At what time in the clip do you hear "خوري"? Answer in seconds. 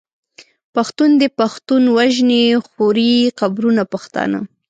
2.67-3.13